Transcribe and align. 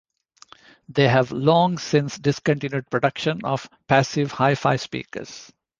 They 0.89 1.07
have 1.07 1.31
long 1.31 1.77
since 1.77 2.17
discontinued 2.17 2.89
production 2.89 3.41
of 3.45 3.69
passive 3.87 4.31
hi-fi 4.31 4.77
speakers. 4.77 5.53